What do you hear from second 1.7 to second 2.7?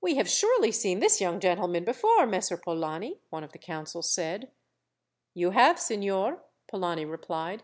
before, Messer